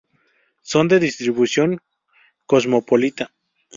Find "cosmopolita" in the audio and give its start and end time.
2.47-3.25